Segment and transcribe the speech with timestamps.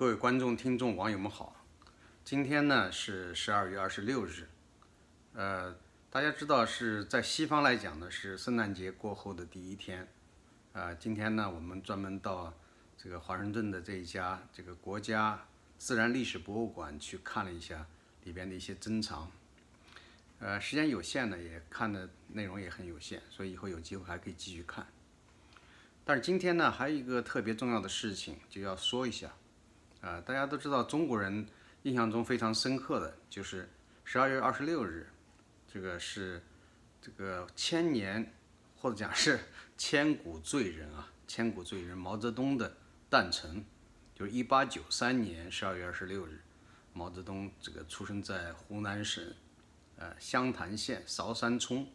[0.00, 1.54] 各位观众、听众、网友们好，
[2.24, 4.48] 今天呢是十二月二十六日，
[5.34, 5.76] 呃，
[6.08, 10.08] 大家知道是在西方来讲呢是圣诞节过后的第一天，
[10.72, 12.50] 啊，今天呢我们专门到
[12.96, 15.46] 这个华盛顿的这一家这个国家
[15.76, 17.86] 自然历史博物馆去看了一下
[18.24, 19.30] 里边的一些珍藏，
[20.38, 24.86] 呃，时间有限呢，也看的内容也很有限，所以以后有机会还可以继续看。
[26.06, 29.34] 但是今天呢还有一个特别重要的事情就要说一下。
[30.00, 31.46] 啊，大家都知道，中国人
[31.82, 33.68] 印象中非常深刻的就是
[34.02, 35.06] 十二月二十六日，
[35.70, 36.42] 这个是
[37.02, 38.32] 这个千年
[38.78, 39.38] 或者讲是
[39.76, 42.74] 千古罪人啊，千古罪人毛泽东的
[43.10, 43.62] 诞辰，
[44.14, 46.40] 就是一八九三年十二月二十六日，
[46.94, 49.22] 毛泽东这个出生在湖南省
[49.96, 51.86] 呃湘潭县韶山村。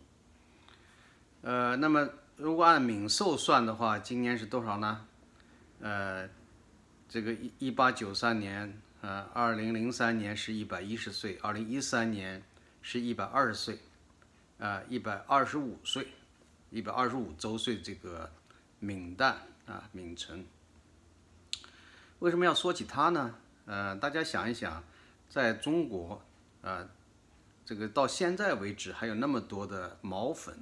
[1.42, 5.08] 呃，那么如果按冥寿算的话，今年是多少呢？
[5.80, 6.30] 呃。
[7.16, 12.44] 这个一一八九三年，呃，二零零三年是一百一十岁，二零一三年
[12.82, 13.80] 是一百二十岁，
[14.60, 16.10] 啊，一百二十五岁，
[16.72, 18.30] 一百二十五周岁这个
[18.82, 19.36] 闵旦
[19.66, 20.46] 啊，闵辰。
[22.20, 23.36] 为什么要说起他呢？
[23.66, 24.84] 呃，大家想一想，
[25.30, 26.22] 在中国，
[26.62, 26.86] 啊，
[27.66, 30.60] 这个到现在为止还有那么多的毛粉，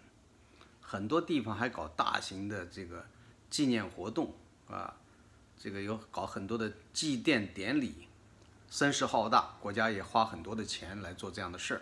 [0.79, 3.07] 很多地方还搞大型的这个
[3.49, 4.35] 纪念活动
[4.67, 4.97] 啊。
[5.59, 8.07] 这个有搞很多的祭奠典礼，
[8.69, 11.81] 声势浩大，国家也花很多的钱来做这样的事儿。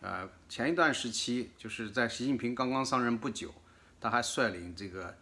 [0.00, 3.54] 呃，前一段时期就是在习近平刚刚上任不久，
[4.00, 5.16] 他还率领这个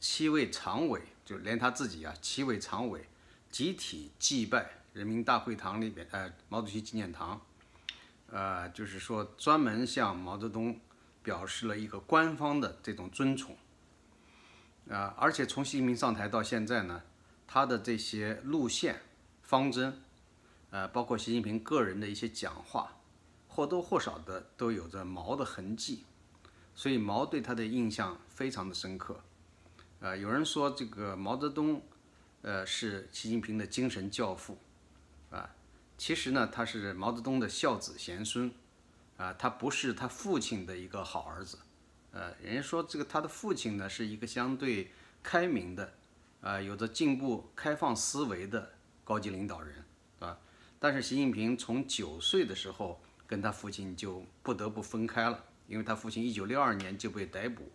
[0.00, 3.06] 七位常委，就连他自己啊，七位常委
[3.50, 7.40] 集体祭拜人民大会堂里边，呃，毛主席纪念堂，
[8.30, 10.78] 呃，就是说专门向毛泽东
[11.22, 13.56] 表示了一个官方的这种尊崇。
[14.90, 17.02] 啊，而且从习近平上台到现在呢，
[17.46, 19.00] 他的这些路线、
[19.42, 20.00] 方针，
[20.70, 22.92] 呃，包括习近平个人的一些讲话，
[23.48, 26.04] 或多或少的都有着毛的痕迹，
[26.74, 29.20] 所以毛对他的印象非常的深刻。
[29.98, 31.82] 呃，有人说这个毛泽东，
[32.42, 34.56] 呃，是习近平的精神教父，
[35.30, 35.50] 啊，
[35.98, 38.52] 其实呢，他是毛泽东的孝子贤孙，
[39.16, 41.58] 啊，他不是他父亲的一个好儿子。
[42.16, 44.90] 呃，人家说这个他的父亲呢是一个相对
[45.22, 45.92] 开明的，
[46.40, 48.72] 呃，有着进步开放思维的
[49.04, 49.84] 高级领导人，
[50.20, 50.38] 啊，
[50.78, 57.70] 但是习近平从九岁的时候跟他父亲就不得不分开了，因为他父亲一九六二年就被逮捕，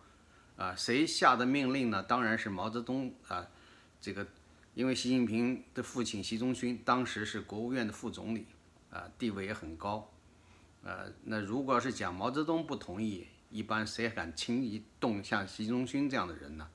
[0.58, 2.02] 啊，谁下的命令呢？
[2.02, 3.48] 当然是毛泽东啊，
[4.02, 4.26] 这个
[4.74, 8.48] 因为习近平的父亲习仲勋当时是国务院的副总理，
[8.90, 10.12] 啊，地位也很高，
[10.82, 13.28] 呃，那如果要是讲毛泽东不同意。
[13.52, 16.70] 一般谁敢轻易动像习仲勋这样的人呢？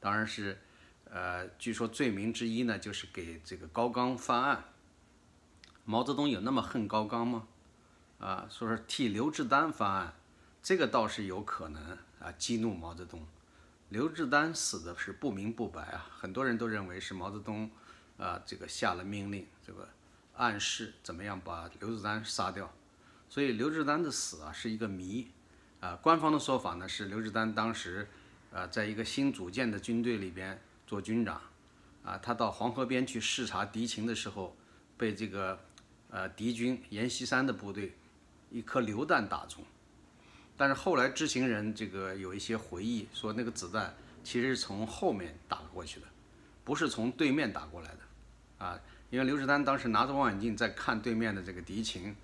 [0.00, 0.58] 当然是，
[1.04, 4.64] 呃，据说罪名之一呢，就是给这个高岗翻案。
[5.84, 7.46] 毛泽东有那么恨高岗吗？
[8.18, 10.14] 啊，说是替刘志丹翻案，
[10.62, 13.26] 这个倒是有可能啊，激怒毛泽东。
[13.88, 17.70] 刘志丹死的是不明不白啊，很多人都认为是毛泽东
[18.16, 19.88] 啊，这个下了命令，这个
[20.34, 22.72] 暗示怎么样把刘志丹杀掉。
[23.28, 25.30] 所以刘志丹的死啊，是一个谜。
[25.80, 28.08] 啊，官方的说法呢是刘志丹当时，
[28.50, 31.40] 呃，在一个新组建的军队里边做军长，
[32.04, 34.56] 啊，他到黄河边去视察敌情的时候，
[34.96, 35.56] 被这个
[36.10, 37.94] 呃敌军阎锡山的部队
[38.50, 39.62] 一颗榴弹打中，
[40.56, 43.94] 但是后来知情人这个有一些回忆说，那个子弹
[44.24, 46.06] 其实是从后面打过去的，
[46.64, 48.80] 不是从对面打过来的，啊，
[49.10, 52.16] 因为刘志丹当时拿着望远镜在看对面的这个敌情，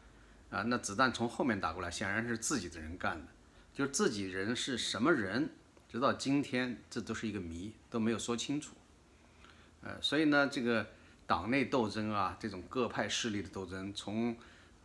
[0.51, 3.29] 啊，那子弹从后面打过来，显然是自己的人干的。
[3.75, 5.51] 就是自己人是什么人，
[5.91, 8.77] 直到今天这都是一个谜，都没有说清楚。
[9.83, 10.87] 呃，所以呢，这个
[11.27, 14.37] 党内斗争啊，这种各派势力的斗争，从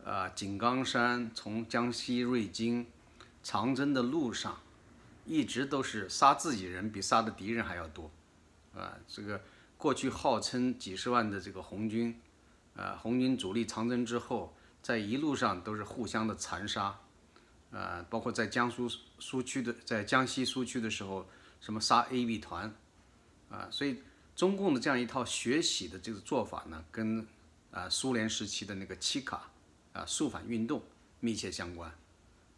[0.04, 2.84] 呃井冈山，从江西瑞金，
[3.44, 4.60] 长征的路上，
[5.24, 8.10] 一直都是杀自己人比杀的敌人还要多。
[8.74, 9.40] 啊，这个
[9.78, 12.20] 过去号称几十万的这个红军，
[12.74, 14.52] 啊，红军主力长征之后，
[14.82, 16.98] 在一路上都是互相的残杀。
[17.70, 18.88] 呃，包括在江苏
[19.18, 21.28] 苏区的，在江西苏区的时候，
[21.60, 22.74] 什么杀 A、B 团，
[23.48, 24.02] 啊，所以
[24.34, 27.26] 中共的这样一套学习的这个做法呢，跟
[27.70, 29.50] 啊苏联时期的那个七卡
[29.92, 30.82] 啊肃反运动
[31.20, 31.92] 密切相关。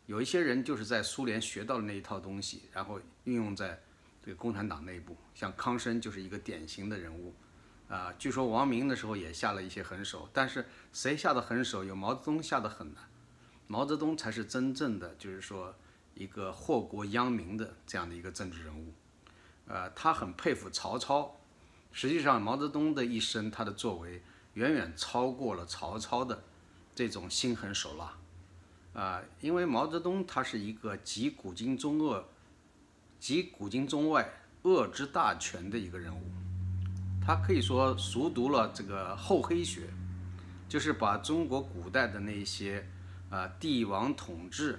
[0.06, 3.80] 有一些人就是在苏联学到的那一套东西，然后运用在
[4.24, 7.34] 这个共产党内部，像康生就是一个典型的人物。
[7.88, 13.00] 啊，据说王明的时候也下了一些狠手，但是谁下的狠手有毛泽东下的狠呢？
[13.66, 15.74] 毛泽东才是真正的，就是说
[16.14, 18.92] 一个祸国殃民的这样的一个政治人物，
[19.66, 21.36] 呃，他很佩服曹操，
[21.90, 24.22] 实际上，毛泽东的一生，他的作为
[24.54, 26.42] 远远超过了曹操的
[26.94, 28.18] 这种心狠手辣。
[28.92, 32.28] 啊，因为毛泽东他是一个集古今中恶、
[33.18, 34.28] 集古今中外
[34.62, 36.30] 恶之大全的一个人物，
[37.24, 39.88] 他可以说熟读了这个厚黑学，
[40.68, 42.86] 就是把中国古代的那些
[43.32, 44.78] 啊帝王统治，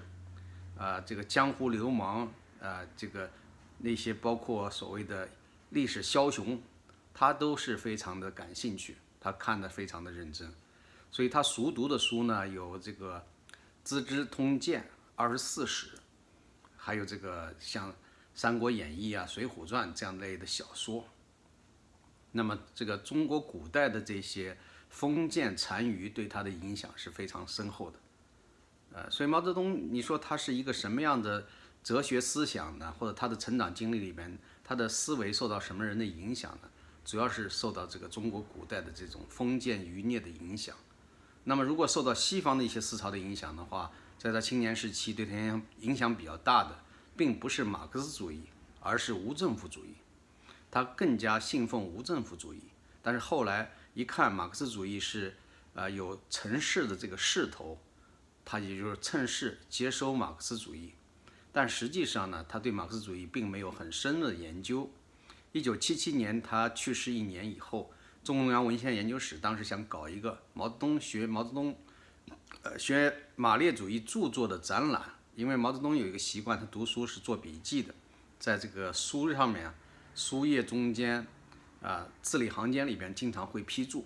[0.78, 2.30] 啊这个江湖流氓，
[2.62, 3.30] 啊这个
[3.80, 5.28] 那些包括所谓的
[5.72, 6.62] 历史枭雄，
[7.14, 10.50] 他都是非常的感兴趣，他看得非常的认真，
[11.12, 13.26] 所以他熟读的书呢有这个。
[13.86, 14.82] 《资治通鉴》
[15.18, 15.90] 二十四史，
[16.78, 17.92] 还有这个像
[18.34, 21.04] 《三国演义》啊、《水浒传》这样类的小说。
[22.32, 24.58] 那么，这个中国古代的这些
[24.90, 28.00] 封建残余对他的影响是非常深厚的。
[28.94, 31.48] 呃，所以毛泽东，你说他是一个什么样的
[31.84, 32.94] 哲学思想呢？
[32.98, 36.70] 或者他的成长经历里边，他的思维受到什么人的影响呢？
[37.04, 40.76] 主要是受到这个中国古代的这种封建余孽的影响。
[41.44, 46.80] 那么，如果受到西方的一些思潮的影响的话，在他青年时期对他影响比较大的，
[47.18, 48.44] 并不是马克思主义，
[48.80, 49.96] 而是无政府主义。
[50.72, 52.62] 他更加信奉无政府主义。
[53.02, 55.36] 但是后来一看马克思主义是，
[55.74, 57.78] 呃，有城市的这个势头，
[58.46, 60.94] 他也就是趁势接收马克思主义。
[61.52, 64.90] 但实际上呢，他对马克思主义并没有很深的研究。
[65.52, 67.92] 一九七七年他去世一年以后。
[68.24, 71.78] 中央文献研究室当时想搞一个毛泽东学毛泽东，
[72.62, 75.04] 呃，学马列主义著作的展览，
[75.36, 77.94] 因为毛泽东有一个习惯，他读书是做笔记的，
[78.40, 79.70] 在这个书上面，
[80.16, 81.28] 书页中间，
[81.82, 84.06] 啊，字里行间里边经常会批注，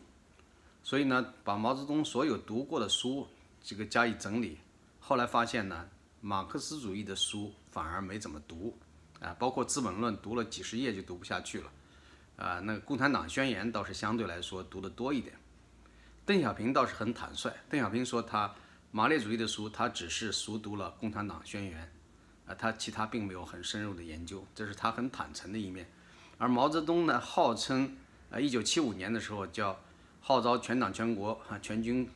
[0.82, 3.28] 所以呢，把毛泽东所有读过的书
[3.68, 4.58] 这个加以整理，
[4.98, 5.90] 后来发现呢，
[6.22, 8.80] 马克思主义的书反而没怎么读，
[9.20, 11.70] 啊，包括《资本论》读了几十页就读不下去了。
[12.38, 15.36] 啊，那个《共产党宣言》倒是相对来说读得多一点。
[16.26, 18.56] 邓小平倒是很坦率，邓小平说他
[18.90, 21.92] 马列主义的书，他只是熟读了《共产党宣言》，
[22.50, 25.92] 啊，他其他并没有很深入的研究，这是他很坦诚的一面。
[26.38, 27.98] 而毛泽东呢，号称
[28.32, 29.78] 啊，一九七五年的时候叫
[30.22, 32.10] 号召全党全国啊全军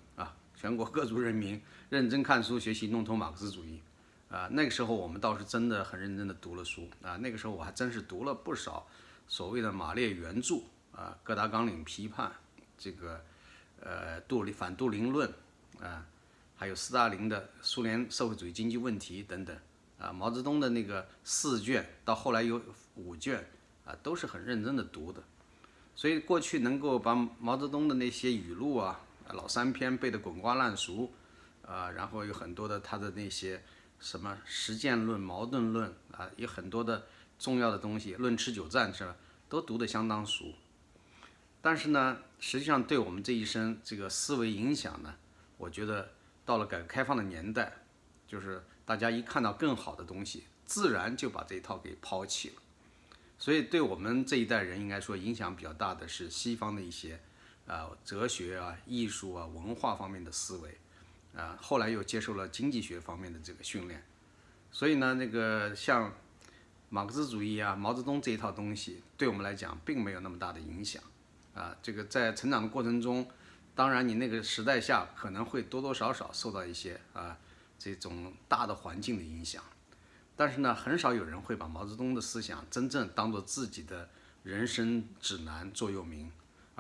[0.62, 1.60] 全国各族人民
[1.90, 3.80] 认真看书学习弄通马克思主义，
[4.30, 8.86] 啊，那个时候我们倒是真的很认真的读了书啊，那个时候我还真是读了不少。
[9.28, 10.58] 所谓的马列原著
[10.92, 12.32] 啊，各大纲领批判，
[12.78, 13.20] 这个
[13.80, 15.34] 呃杜林反杜林论
[15.82, 16.06] 啊，
[16.56, 19.58] 还有斯大林的苏联社会主义经济问题等等
[19.98, 22.62] 啊，毛泽东的那个四卷到后来有
[22.94, 23.44] 五卷
[23.84, 25.24] 啊，都是很认真的读的。
[25.96, 29.00] 所以过去能够把毛泽东的那些语录啊，
[29.34, 31.12] 老三篇背得滚瓜烂熟
[31.66, 33.64] 啊，然后有很多的他的那些
[34.00, 37.08] 什么实践论、矛盾论啊，有很多的。
[37.42, 39.16] 重要的东西，《论持久战》是吧？
[39.50, 40.54] 都读得相当熟。
[41.60, 45.16] 但是呢，实际上对我们这一生这个思维影响呢，
[45.58, 46.12] 我觉得
[46.46, 47.80] 到了改革开放的年代，
[48.28, 52.56] 就是大家一看到更好的东西，自然就把这一套给抛弃了。
[53.40, 57.20] 所以对我们这一代人，应该说影响比较大的是西方的一些
[57.68, 60.78] 啊哲学啊、艺术啊、文化方面的思维
[61.36, 61.58] 啊。
[61.62, 64.04] 后来又接受了经济学方面的这个训练，
[64.72, 66.14] 所以呢，那个像。
[66.94, 71.02] 马克思主义啊，毛泽东这一套东西，对我们来讲并没有那么大的影响，
[71.54, 73.26] 啊，这个在成长的过程中，
[73.74, 77.38] 当然你那个时代下可能会多多少少受到一些啊
[77.80, 79.64] 这种大的环境的影响，
[80.36, 84.10] 但是呢，很少有人会把毛泽东的思想真正当做自己的
[84.44, 86.30] 人生指南座右铭，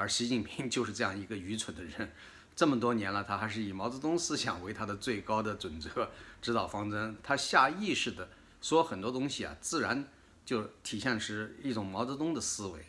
[0.01, 2.11] 而习近平就是这样一个愚蠢的人，
[2.55, 6.09] 这么多年了，他还是以毛泽东思想为他的最高的准则
[6.41, 8.27] 指导方针，他下意识的。
[8.63, 10.07] 说很多东西啊，自然
[10.43, 12.83] 就体现是一种毛泽东的思维。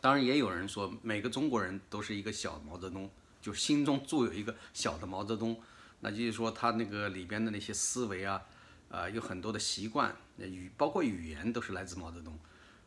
[0.00, 3.10] 当然，也有人说每个中国人都是一个小毛泽东，
[3.42, 5.60] 就心中住有一个小的毛泽东。
[6.00, 8.42] 那就是说他那个里边的那些思维啊，
[8.90, 12.38] 啊，有很多的习惯语，包括语言都是来自毛泽东。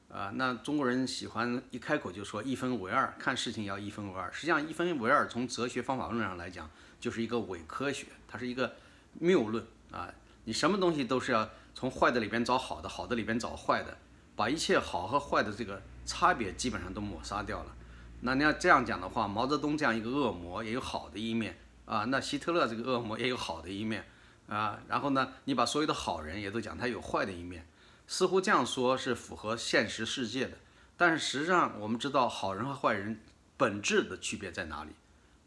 [0.09, 4.31] 啊，那中国人喜欢一开口就说一分为二，看事情要一分为二。
[4.31, 8.73] 实际上，一分为二从哲学方法论上来讲，就是一个伪科学，它是一个
[9.19, 10.13] 谬论啊。
[10.45, 13.97] 你什么东西都是要从坏的里边找好的，好的里边找坏的，
[14.35, 17.75] 把一切好和坏的这个差别基本上都抹杀掉了。
[18.21, 24.05] 那你要这样讲的话，毛泽东这样一个恶魔也有好的一面啊，那希特勒这个恶魔也有好的一面
[24.47, 24.79] 啊。
[24.87, 27.67] 然后呢，你把所有的好人也都讲他有坏的一面，
[28.07, 30.57] 似乎这样说是符合现实世界的。
[30.95, 33.19] 但是实际上我们知道，好人和坏人
[33.57, 34.91] 本质的区别在哪里？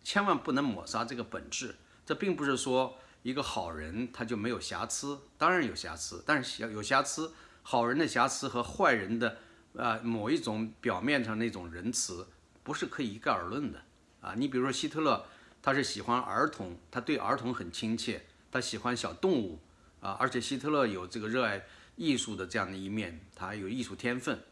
[0.05, 1.75] 千万不能抹杀这个本质。
[2.07, 2.97] 这并不是说。
[3.23, 7.31] 一个好人他就没有瑕疵，当然有瑕疵，但是有瑕疵，
[7.63, 9.37] 好人的瑕疵和坏人的
[9.77, 12.27] 啊某一种表面上那种仁慈，
[12.63, 13.83] 不是可以一概而论的
[14.23, 14.33] 啊。
[14.35, 15.27] 你比如说希特勒，
[15.61, 19.61] 他是喜欢儿童，他对儿童很亲切，他喜欢小动物
[20.01, 21.67] 啊，而且希特勒有这个热爱
[22.01, 24.43] 艺术的这样的一面，他有艺术天分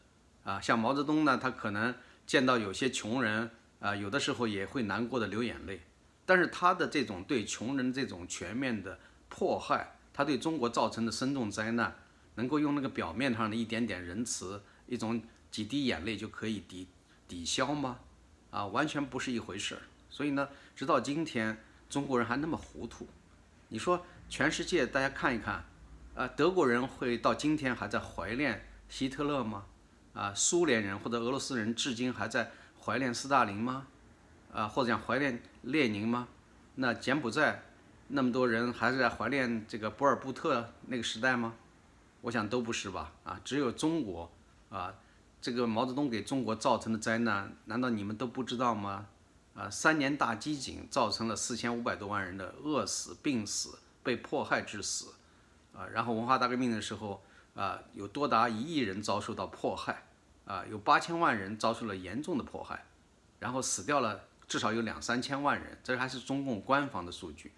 [0.45, 0.61] 啊。
[0.61, 1.95] 像毛泽东呢，他可能
[2.27, 3.51] 见到有些穷人
[3.81, 5.81] 啊，有的时候也会难过的流眼泪。
[6.27, 8.99] 但是他的这种对穷人这种全面的
[9.31, 11.97] 迫害，他对中国造成的深重灾难，
[12.35, 16.87] 能够用那个表面上的一点点仁慈，一种几滴眼泪就可以抵
[17.27, 18.01] 抵消吗？
[18.51, 19.81] 啊，完全不是一回事儿。
[20.11, 23.09] 所以呢，直到今天，中国人还那么糊涂。
[23.69, 25.65] 你说全世界大家看一看，
[26.19, 29.67] 啊，德国人会到今天还在怀念希特勒吗？
[30.15, 32.51] 啊，苏联人或者俄罗斯人至今还在
[32.83, 33.87] 怀念斯大林吗？
[34.53, 36.27] 啊，或者讲怀念列宁吗？
[36.75, 37.63] 那柬埔寨
[38.09, 41.55] 那么多人还是在怀念这个博尔布特那个时代吗？
[42.23, 43.13] 我想都不是吧。
[43.23, 44.29] 啊，只有中国
[44.71, 44.93] 啊，
[45.41, 49.07] 这个毛泽东给中国造成的灾难，难道你们都不知道吗？
[49.55, 55.15] 啊，三年大饥馑造成了四千五百多万人的饿死、病死、被迫害致死。
[55.79, 57.23] 啊，然后文化大革命的时候
[57.55, 60.03] 啊，有多达一亿人遭受到迫害，
[60.45, 62.85] 啊，有八千万人遭受了严重的迫害，
[63.39, 64.25] 然后死掉了。
[64.49, 67.53] 至少有两三千万人，这还是中共官方的数据，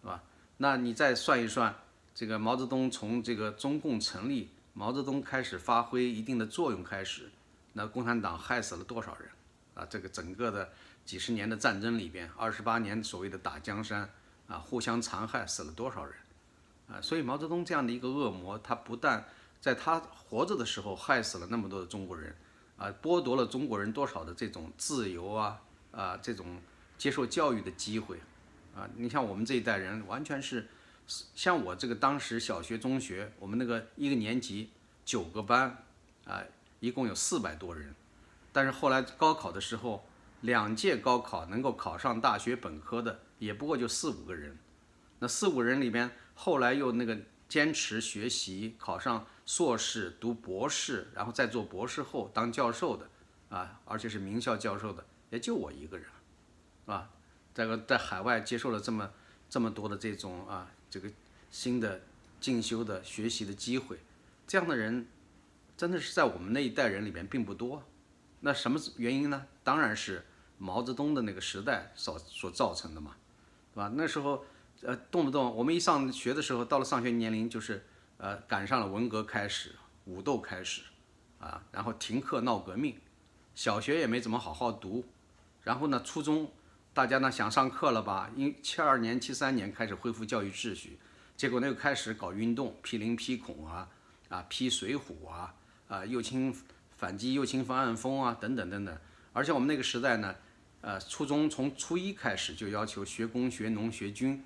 [0.00, 0.22] 是吧？
[0.58, 1.74] 那你再算一算，
[2.14, 7.28] 这个毛泽东从这个中共成立，毛泽东开始发挥一定的作用开始，
[7.72, 9.28] 那共产党害死了多少人
[9.74, 9.84] 啊？
[9.90, 10.70] 这个整个的
[11.04, 14.08] 几十年的战争里边，二十八年所谓的打江山
[14.46, 16.14] 啊，互相残害死了多少人
[16.92, 17.00] 啊？
[17.00, 19.24] 所以毛泽东这样的一个恶魔，他不但
[19.60, 22.34] 在他活着的时候害死了那么多的中国人
[22.76, 25.60] 啊，剥夺了中国人多少的这种自由啊！
[25.92, 26.60] 啊，这种
[26.96, 28.18] 接受教育的机会，
[28.76, 30.68] 啊，你像我们这一代人，完全是
[31.34, 34.70] 像我这个当时小学、中学，我们那个一个年级
[35.04, 35.84] 九个班，
[36.24, 36.42] 啊，
[36.78, 37.92] 一共有四百多人，
[38.52, 40.06] 但是后来高考的时候，
[40.42, 44.56] 两届高考能够考上大学本科的，也不过就四五个人，
[45.18, 46.08] 那四五人里边，
[46.42, 47.18] 后来又那个
[47.50, 53.06] 坚持学习，考上硕士、读博士，然后再做博士后当教授的，
[53.50, 55.04] 啊，而且是名校教授的。
[55.28, 57.10] 也就我一个人，是吧？
[57.52, 59.10] 这个在海外接受了这么
[59.50, 61.10] 这么多的这种啊，这个
[61.50, 62.00] 新的
[62.40, 63.98] 进修的学习的机会，
[64.46, 65.06] 这样的人
[65.76, 67.82] 真的是在我们那一代人里边并不多。
[68.40, 69.44] 那什么原因呢？
[69.62, 70.24] 当然是
[70.56, 73.14] 毛泽东的那个时代所所造成的嘛，
[73.74, 73.92] 是吧？
[73.94, 74.42] 那时候
[74.82, 77.84] 呃，动不动我们一上学的时候，到了上学年龄就是
[78.16, 79.74] 呃，赶上了文革开始，
[80.06, 80.82] 武斗开始，
[81.38, 82.96] 啊，然后停课闹革命，
[83.54, 85.04] 小学也没怎么好好读。
[85.62, 86.50] 然后呢，初中
[86.94, 88.30] 大家呢想上课了吧？
[88.34, 90.98] 因七二年、七三年开始恢复教育秩序，
[91.36, 93.88] 结果呢又开始搞运动，批林批孔啊，
[94.30, 95.54] 啊批水浒啊，
[95.88, 96.54] 啊右倾
[96.96, 98.98] 反击右倾方案风啊等等等等。
[99.34, 100.34] 而且我们那个时代呢，
[100.80, 104.42] 呃，初中从初一开始就要求学工学农学军，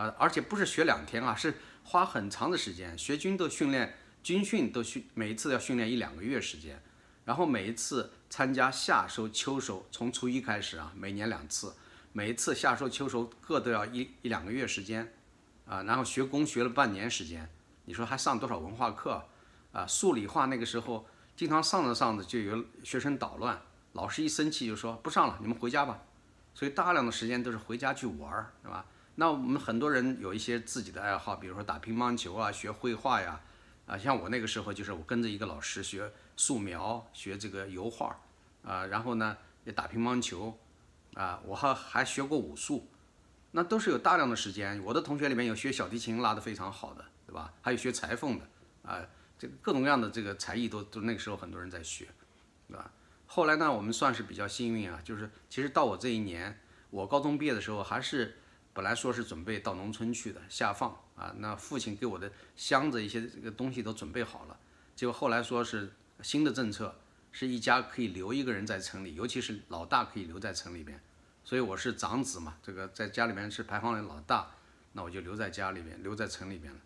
[0.00, 6.82] 啊，而且不是学两天啊，是花很长的时间，学军都训练，军训都训，每一次要训练一两个月时间。
[7.26, 11.74] 然后每一次参加夏收、秋收，从初一开始啊，每年两次，
[12.14, 15.12] 每一次夏收、秋收各都要一一两个月时间，
[15.66, 17.46] 啊，然后学工学了半年时间，
[17.84, 19.22] 你说还上多少文化课
[19.72, 19.86] 啊？
[19.86, 23.60] 数理化那个时候经常上着上着就有学生捣乱，
[23.92, 25.98] 老师一生气就说不上了，你们回家吧。
[26.54, 28.86] 所以大量的时间都是回家去玩儿，是吧？
[29.20, 33.38] 那我们很多人有一些自己的爱好，比如说打乒乓球啊，学绘画呀。
[33.86, 38.18] 啊，像我那个时候就是我跟着一个老师学素描，学这个油画，
[38.64, 40.58] 啊，然后呢也打乒乓球，
[41.12, 42.88] 啊，我还还学过武术，
[43.50, 44.82] 那都是有大量的时间。
[44.82, 47.52] 我的同学里面有学小提琴拉得非常好的，对吧？
[47.60, 48.48] 还有学裁缝的，
[48.84, 49.06] 啊，
[49.38, 52.08] 这个各种各样的这个才艺都都那个时候很多人在学，
[52.68, 52.90] 对吧？
[53.26, 56.58] 后来呢，我们算是比较幸运啊，就是其实到我这一年，
[56.88, 58.38] 我高中毕业的时候还是。
[58.72, 64.56] 本来说是准备到农村去的下放啊，那父亲给我的箱子一些这个东西都准备好了，
[64.94, 66.94] 结果后来说是新的政策，
[67.32, 71.02] 是一家可以留一个人在城里，尤其是老大可以留在城里边，
[71.44, 74.52] 所以我是长子嘛，这个在家里面是排行的老大，
[74.92, 76.78] 那我就留在家里边，留在城里边了。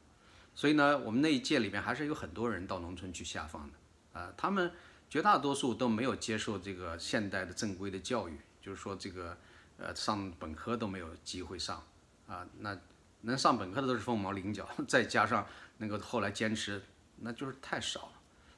[0.54, 4.72] 所以呢，我们那一届里边还是有很多人到农村去下放的啊，他们
[5.10, 9.36] 绝大多数都没有接受这个现代的正规的教育，就是说这个。
[9.78, 11.82] 呃，上本科都没有机会上，
[12.26, 12.78] 啊，那
[13.22, 15.46] 能上本科的都是凤毛麟角， 再加上
[15.78, 16.82] 能够后来坚持，
[17.16, 18.12] 那就是太少了。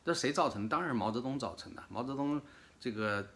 [0.05, 0.69] 这谁造成？
[0.69, 1.83] 当然是毛泽东造成的。
[1.89, 2.41] 毛泽东
[2.79, 3.29] 这个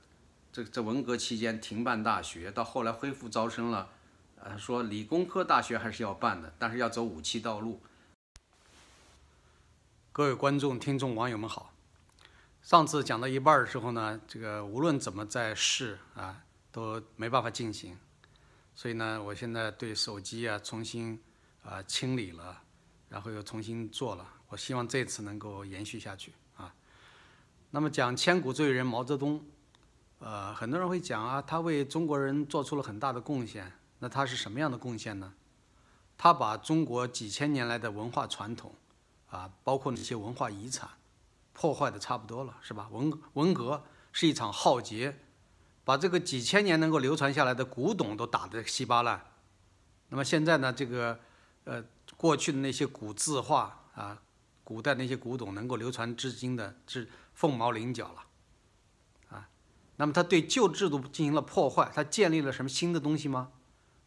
[0.52, 3.88] 这这文革期间停办大学，到后来恢复招生了，
[4.36, 7.80] 呃，说理工科大学还是要办的，但是要走武器道路。
[10.12, 11.72] 各位观众、听众、网友们好，
[12.62, 17.96] 上次讲到一半的时候呢，这个无论怎么在试啊，都没办法进行，
[18.74, 21.20] 所以呢，我现在对手机啊重新
[21.62, 22.62] 啊清理了，
[23.08, 24.26] 然后又重新做了。
[24.48, 26.74] 我希望这次能够延续下去啊。
[27.70, 29.44] 那么讲千古罪人毛泽东，
[30.18, 33.72] 呃，很多人会讲啊，他为中国人做出了很大的贡献。
[33.98, 35.32] 那他是什么样的贡献呢？
[36.16, 38.74] 他把中国几千年来的文化传统
[39.28, 40.88] 啊，包括那些文化遗产。
[41.52, 42.88] 破坏的差不多了，是吧？
[42.90, 45.14] 文文革是一场浩劫，
[45.90, 49.20] 把这个几千年能够流传下来的古董都打得稀巴烂。
[50.10, 51.18] 那么现在呢，这个
[51.64, 51.82] 呃
[52.16, 54.22] 过去的那些古字画啊，
[54.62, 59.48] 古代那些古董能够流传至今的，是凤毛麟角了，啊。
[59.96, 63.50] 那么他对旧制度进行了破坏，他建立了什么新的东西吗？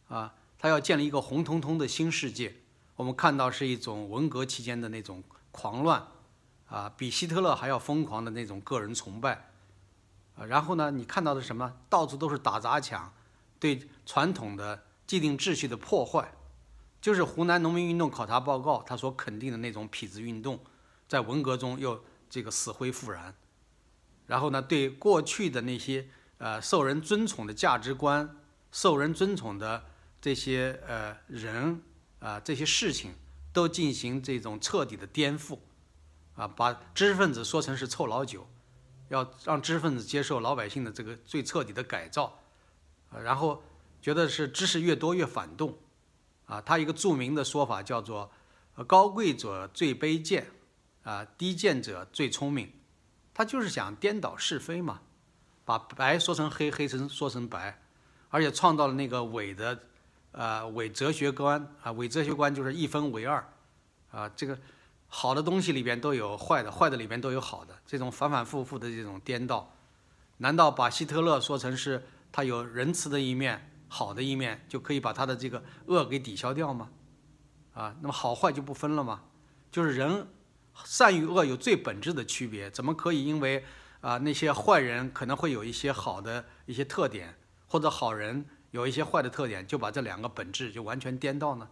[0.08, 2.54] 啊，他要建立一个红彤彤的新世界。
[2.96, 6.02] 我们看到是一种文革期间的那种狂乱。
[6.64, 9.50] 啊，比希特勒还要疯狂的那种个人崇拜，
[10.36, 11.76] 啊，然后呢，你看到的什么？
[11.88, 13.12] 到处都是打砸抢，
[13.58, 16.32] 对传统的既定秩序的破坏，
[17.00, 20.58] 就是湖南农民运动考察报告他所肯定的那种痞子运动，
[21.08, 23.34] 在文革中又这个死灰复燃，
[24.26, 28.36] 然后呢，对过去的那些呃受人尊崇的价值观、
[28.72, 29.84] 受人尊崇的
[30.20, 31.82] 这些呃人
[32.18, 33.14] 啊这些事情，
[33.52, 35.58] 都进行这种彻底的颠覆。
[36.34, 38.48] 啊，把知识分子说成是臭老九，
[39.08, 42.40] 要让知识分子接受老百姓的这个最彻底的改造，
[43.10, 43.62] 啊，然后
[44.00, 45.76] 觉得是知识越多越反动，
[46.46, 48.30] 啊，他一个著名的说法叫做
[48.86, 50.46] “高贵者最卑贱，
[51.02, 52.72] 啊，低贱者最聪明”，
[53.34, 55.02] 他就是想颠倒是非嘛，
[55.64, 57.82] 把白说成黑，黑成说成白，
[58.30, 59.78] 而且创造了那个伪的，
[60.32, 63.46] 呃，伪哲学观，啊，伪哲学观就是一分为二，
[64.10, 64.58] 啊，这个。
[65.16, 69.72] 好的东西里边都有坏的，坏的里边都有好的，这种反反复复的这种颠倒，
[70.38, 76.90] 难道把希特勒说成是他有仁慈的一面、好的一面，就可以把他的这个恶给抵消掉吗？
[77.74, 79.22] 啊，那么好坏就不分了吗？
[79.70, 80.26] 就是人
[80.84, 83.64] 善与恶有最本质的区别，怎么可以因为
[84.00, 91.68] 啊那些坏人可能会有一些好的一些特点，或者好人有一些坏的特点，就把这两个本质就完全颠倒呢？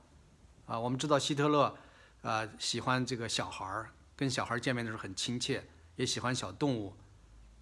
[0.66, 1.74] 啊，我们知道希特勒。
[2.22, 5.64] 啊，喜欢这个小孩儿，跟小孩儿见面的时候很亲切，
[5.96, 6.96] 也喜欢小动物。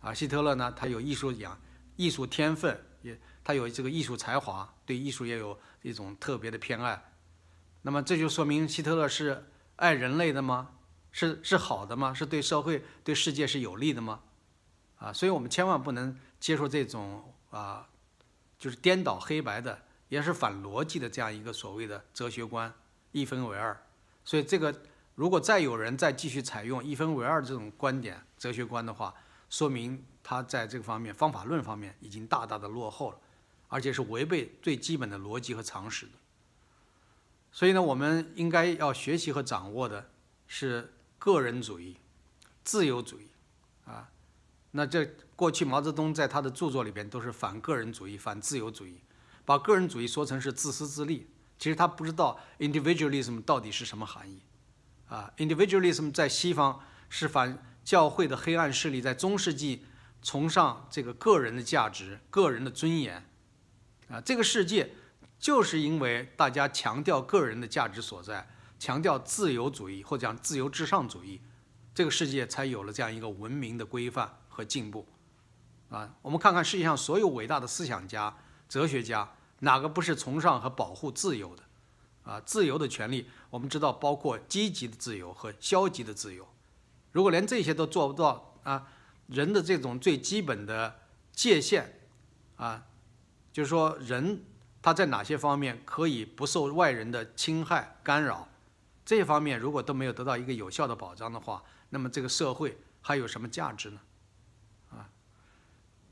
[0.01, 1.61] 啊，希特勒呢，他有艺术养，
[1.96, 7.12] 艺术天分，也他有这个艺术才华，对艺术也有一种特别的偏爱。
[7.83, 9.46] 那么这就说明希特勒是
[9.77, 10.70] 爱人类的吗？
[11.11, 12.14] 是是好的吗？
[12.14, 14.20] 是对社会、对世界是有利的吗？
[14.99, 17.88] 啊，所以我们千万不能接受这种啊，
[18.59, 22.73] 就是颠倒黑白的，也是反逻辑的这样一个所谓的哲学观，
[23.12, 23.83] 一分为二。
[24.31, 24.73] 所以这个，
[25.16, 29.12] 如果再有人再继续采用一分为二这种观点、哲学观的话，
[29.49, 33.19] 说明他在这个方面方法论方面已经大大的落后了，
[33.66, 36.12] 而且是违背最基本的逻辑和常识的。
[37.51, 40.09] 所以呢，我们应该要学习和掌握的
[40.47, 41.97] 是个人主义、
[42.62, 43.27] 自由主义，
[43.85, 44.11] 啊，
[44.71, 49.01] 那这过去毛泽东在他的著作里边都是反个人主义、反自由主义，
[49.45, 51.27] 把个人主义说成是自私自利。
[51.61, 54.40] 其实他不知道 individualism 到底是什么含义，
[55.09, 59.85] 啊，individualism 在西方是反教会的黑暗势力在中世纪
[60.23, 63.29] 崇尚这个个人的价值、个人的尊严，
[64.09, 64.94] 啊，这个世界
[65.38, 71.42] 就是因为大家强调个人的价值所在，强调自由主义或者讲自由至上主义，
[71.94, 75.07] 这个世界才有了这样一个文明的规范和进步，
[75.90, 78.35] 啊，我们看看世界上所有伟大的思想家、
[78.66, 79.31] 哲学家。
[79.61, 81.62] 哪个不是崇尚和保护自由的？
[82.23, 86.46] 啊，自由的权利，我们知道包括积极的自由和消极的自由。
[87.12, 88.87] 如果连这些都做不到啊，
[89.27, 91.01] 人的这种最基本的
[91.33, 91.99] 界限，
[92.57, 92.87] 啊，
[93.53, 94.44] 就是说人
[94.83, 98.46] 他在哪些方面可以不受外人的侵害干扰，
[99.05, 104.01] 这方面如果都没有得到一个有效的保障的话，那么这个社会还有什么价值呢？
[104.90, 105.09] 啊，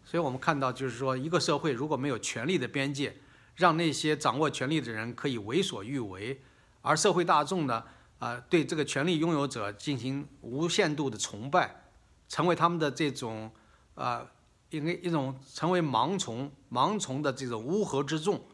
[0.05, 3.17] 所以我们看到就是说，一个社会如果没有权利的边界，
[3.59, 6.41] 让那些掌握权力的人可以为所欲为，
[6.81, 7.83] 而社会大众呢，
[8.21, 11.83] 啊，对这个权力拥有者进行无限度的崇拜，
[12.29, 13.51] 成为他们的这种，
[13.97, 14.25] 啊，
[14.71, 18.47] 一个一种成为盲从，盲从的这种乌合之众，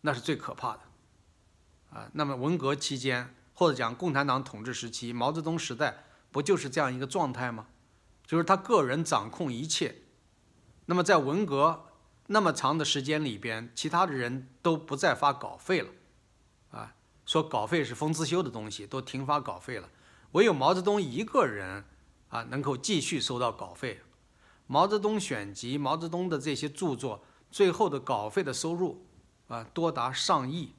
[0.00, 0.80] 那是最可怕的，
[1.90, 7.68] 啊，那么文革期间或者讲共产党统治时期，毛泽东时代不就是这样一个状态吗？
[8.26, 9.94] 就是他个人掌控一切，
[10.86, 11.86] 那么在文革。
[12.32, 15.90] 那么长的时间里边，其他的人都不再发稿费了，
[16.70, 16.94] 啊，
[17.26, 19.88] 说稿费是封资修的东西，都停发稿费了。
[20.32, 21.84] 唯有毛泽东一个人
[22.28, 24.02] 啊能够继续收到稿费。
[24.68, 29.04] 毛泽东选集、毛泽东的这些著作，最后的稿费的收入
[29.48, 30.72] 啊多达上亿。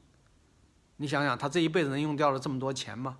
[0.96, 3.18] 你想想，他这一辈子能用掉了这么多钱吗？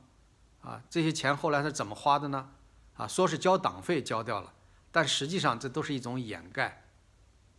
[0.62, 2.52] 啊，这些钱后来是怎么花的呢？
[2.94, 4.54] 啊，说是交党费交掉了，
[4.90, 6.81] 但实际上这都是一种掩盖。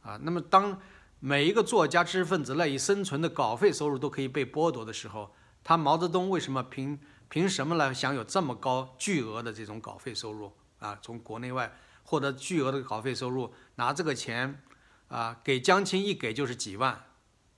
[0.03, 0.81] 啊，那么当
[1.21, 10.53] 每一个作家、知识分子赖以生存的稿费收入都可以被剥夺的时候，他毛泽东为什么凭凭什么来享有这么高巨额的这种稿费收入？
[10.81, 14.61] 啊，从国内外获得巨额的稿费收入，拿这个钱
[15.07, 17.05] 啊给江青一给就是几万，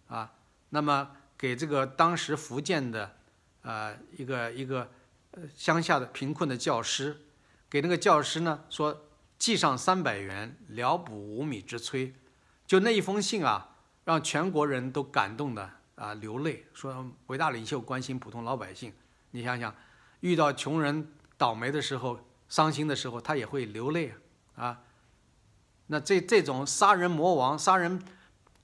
[0.08, 0.32] 啊，
[0.68, 3.16] 那么给这个当时福建的
[3.62, 4.90] 啊一个一个
[5.30, 7.22] 呃乡下的贫困的教师，
[7.70, 9.06] 给那个教师呢说
[9.38, 12.12] 寄上三百元疗补五米之炊。
[12.66, 18.92] 就那一封信啊，让全国人都感动的啊流泪，说伟大领袖关心普通老百姓。
[19.30, 19.74] 你想想，
[20.20, 24.14] 遇到穷人倒霉的时候、伤心的时候，他也会流泪
[24.56, 24.80] 啊。
[25.88, 28.02] 那这这种杀人魔王，杀人，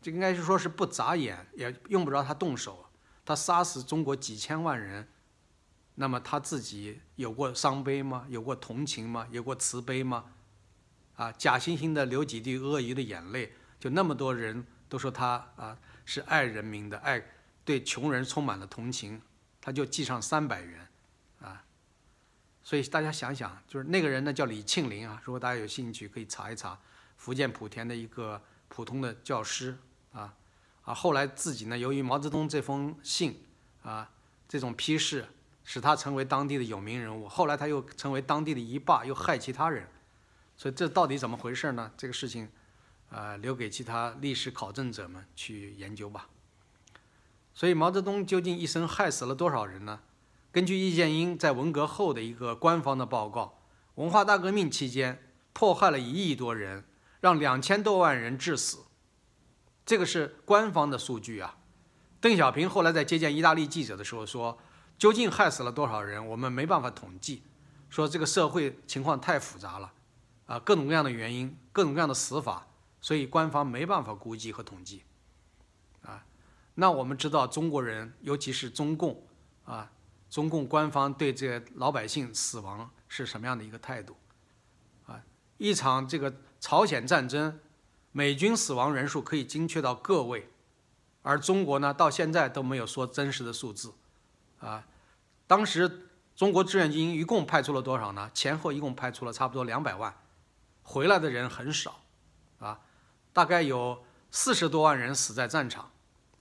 [0.00, 2.86] 这应该是说是不眨眼，也用不着他动手，
[3.24, 5.06] 他杀死中国几千万人，
[5.96, 8.24] 那么他自己有过伤悲吗？
[8.30, 9.26] 有过同情吗？
[9.30, 10.24] 有过慈悲吗？
[11.16, 13.52] 啊，假惺惺的流几滴鳄鱼的眼泪。
[13.80, 17.24] 就那么多人都说他啊是爱人民的，爱
[17.64, 19.22] 对穷人充满了同情，
[19.58, 20.86] 他就寄上三百元，
[21.40, 21.64] 啊，
[22.62, 26.78] 所以大家想想，就是那个人呢叫李庆林啊，如果大家有兴趣可以查一查，
[27.16, 29.78] 福建莆田的一个普通的教师
[30.12, 30.34] 啊，
[30.82, 33.42] 啊后来自己呢由于毛泽东这封信
[33.82, 34.10] 啊
[34.46, 35.24] 这种批示，
[35.64, 39.88] 使他成为当地的有名人物，后来他又成为当地的一霸，又害其他人，
[40.56, 41.90] 所以这到底怎么回事呢？
[41.96, 42.46] 这个事情。
[43.10, 46.28] 啊，留给其他历史考证者们去研究吧。
[47.52, 50.00] 所以毛泽东究竟一生害死了多少人呢？
[50.52, 53.62] 根据易建英在文革后的一个官方的报告，
[53.96, 56.84] 文化大革命期间迫害了一亿多人，
[57.20, 58.78] 让两千多万人致死，
[59.84, 61.58] 这个是官方的数据啊。
[62.20, 64.58] 邓小平后来在接见意大利记者的时候说
[64.96, 67.42] ：“究竟害死了多少人，我们没办法统计，
[67.88, 69.92] 说这个社会情况太复杂了，
[70.46, 72.66] 啊，各种各样的原因，各种各样的死法。”
[73.00, 75.02] 所以官方没办法估计和统计，
[76.02, 76.24] 啊，
[76.74, 79.22] 那我们知道中国人，尤其是中共，
[79.64, 79.90] 啊，
[80.28, 84.16] 中共官方对这个老百姓死亡是什么样的一个态度？
[85.06, 85.22] 啊，
[85.58, 87.58] 一场这个朝鲜战争，
[88.12, 90.50] 美军死亡人数可以精确到个位，
[91.22, 93.94] 而中国呢，到现在都没有说真实的数字，
[94.58, 94.86] 啊，
[95.46, 98.30] 当时中国志愿军一共派出了多少呢？
[98.34, 100.14] 前后一共派出了差不多两百万，
[100.82, 102.02] 回来的人很少，
[103.32, 105.90] 大概有四十多万人死在战场，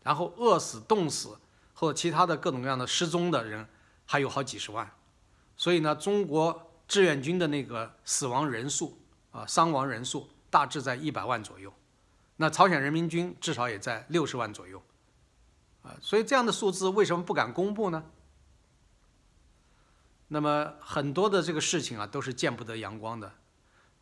[0.04, 1.38] 然后饿死、冻死
[1.74, 3.68] 或其他的各种各样的失踪的人
[4.06, 4.92] 还有好几十万，
[5.56, 9.00] 所以呢，中国志愿军的那个死亡人数
[9.32, 11.72] 啊，伤亡人数大致在一百万左右，
[12.38, 14.82] 那朝鲜人民军至少也在六十万左右，
[15.84, 18.04] 啊，所以这样的数字为什么不敢公布呢？
[20.28, 23.34] 那么很多的这个事情啊，都是见不得阳光的，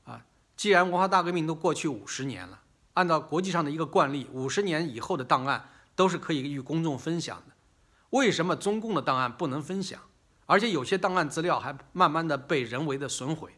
[0.05, 2.61] 啊，既然文化大革命都过去五十年了。
[2.97, 7.53] 按照国际上的一个惯例，五十年以后的档案都是可以与公众分享的。
[8.09, 10.01] 为什么中共的档案不能分享？
[10.47, 13.53] 而且有些档案资料还慢慢的被人为的损毁。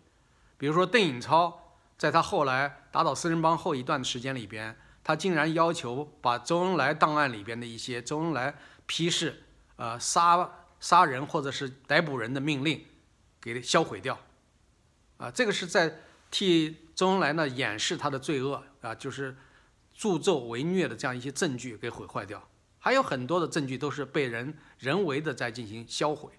[0.58, 4.76] 比如说邓颖超，在他后来打倒四人帮后一段时间里边，
[5.06, 8.54] 他竟然要求把周恩来档案里边的一些周恩来
[8.88, 9.44] 批示，
[9.78, 10.50] 呃杀
[10.82, 12.86] 杀人或者是逮捕人的命令，
[13.40, 14.20] 给销毁掉。
[15.16, 18.64] 啊，这个是在替周恩来呢掩饰他的罪恶。
[18.82, 19.36] 啊，就是
[19.94, 22.48] 助纣为虐的这样一些证据给毁坏掉，
[22.80, 26.32] 还有很多的证据都是被人人为的在进行销毁，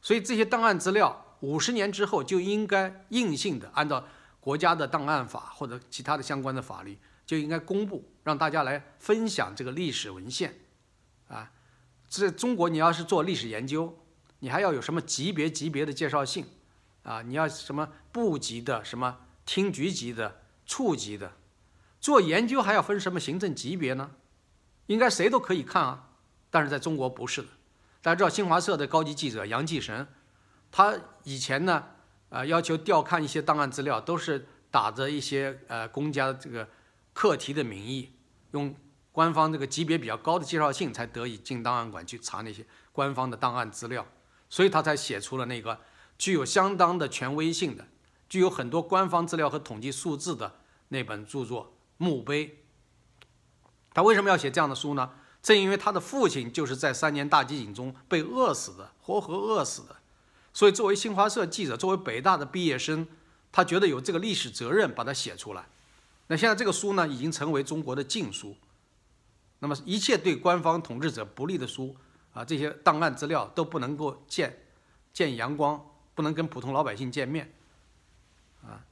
[0.00, 4.06] 所以这些档案资料五十年之后就应该硬性的按照
[4.38, 10.54] 国家的档案法或者其他的相关的法律就应该公布，让大家来分享这个历史文献。
[11.26, 11.50] 啊，
[12.08, 13.98] 这中国你要是做历史研究，
[14.38, 16.46] 你还要有什么级别级别的介绍信，
[17.02, 21.32] 啊，你要什么部级的、什么厅局级的、处级的。
[22.06, 24.12] 做研究还要分什么行政级别呢？
[24.86, 26.10] 应该谁都可以看啊，
[26.50, 27.48] 但是在中国不是的。
[28.00, 30.06] 大家知道新华社的高级记者杨继绳，
[30.70, 31.82] 他以前呢，
[32.28, 36.68] 呃，要求调看一些档案资料，都是打着一些呃公家这个
[37.12, 38.12] 课题的名义，
[38.52, 38.72] 用
[39.10, 44.06] 官方这个级别比较高的介绍信才得以进档案馆去查那些官方的档案资料，
[44.48, 45.80] 所以他才写出了那个
[46.16, 47.84] 具有相当的权威性的、
[48.28, 51.72] 具有很多官方资料和统计数字的那本著作。
[51.98, 52.64] 墓碑，
[53.92, 55.10] 他为什么要写这样的书呢？
[55.42, 59.96] 正因为他的父亲就是在三年大饥馑中被饿死的，活活饿死的。
[60.52, 63.06] 所以，作为新华社记者，作为北大的毕业生，
[63.52, 65.66] 他觉得有这个历史责任把它写出来。
[66.26, 68.56] 那现在这个书呢，已经成为中国的禁书。
[69.60, 71.96] 那么一切对官方统治者不利的书
[72.34, 74.64] 啊，这些档案资料都不能够见
[75.12, 75.80] 见阳光，
[76.14, 77.54] 不能跟普通老百姓见面。
[78.62, 78.84] 啊，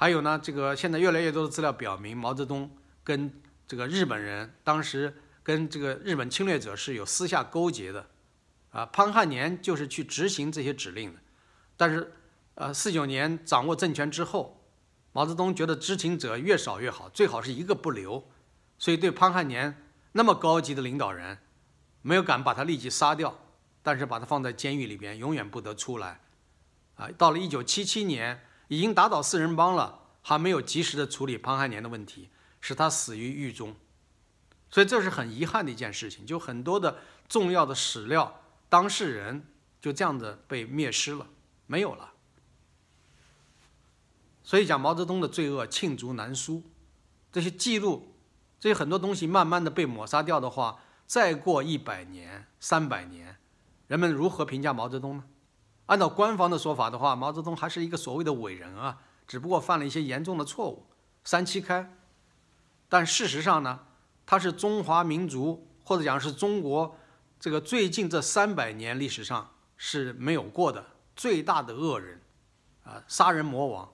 [0.00, 2.70] 还有呢，这个现在越来越多的资料表明，毛泽东
[3.04, 3.30] 跟
[3.68, 8.06] 这个日本人当时跟这个日本侵略者是有私下勾结的。
[8.70, 11.20] 啊，潘汉年就是去执行这些指令的。
[11.76, 12.14] 但是，
[12.54, 14.64] 呃，四九年掌握政权之后，
[15.12, 18.26] 毛泽东觉得知情者越少越好，最好是一个不留。
[18.78, 19.82] 所以对潘汉年。
[20.12, 21.36] 那么高级的领导人，
[22.00, 23.38] 没有敢把他立即杀掉，
[23.82, 26.22] 但是把他放在监狱里边，永远不得出来。
[26.94, 32.30] 啊，到了一九七七年，已经打倒四人帮了，还没有及时的处理潘汉年的问题，
[32.60, 33.74] 使他死于狱中。
[34.70, 39.44] 所以这是很遗憾的一件事情，就很多的重要的史料、当事人
[39.80, 41.26] 就这样子被灭失了，
[41.66, 42.12] 没有了。
[44.44, 46.62] 所以讲毛泽东的罪恶罄竹难书，
[47.32, 48.14] 这些记录。
[48.60, 53.38] 这些很多东西慢慢的被抹杀掉的话，再过一百年、三百年，
[53.88, 55.24] 人们如何评价毛泽东呢？
[55.90, 60.86] 按照官方的说法的话，毛泽东还是一个所谓的伟人啊，只不过犯了一些严重的错误，
[61.24, 61.98] 三七开。
[62.88, 63.80] 但事实上呢，
[64.24, 66.96] 他是中华民族或者讲是中国
[67.40, 72.20] 这个最近这三百年历史上是没有过的最大的恶人，
[72.84, 73.92] 啊，杀人魔王，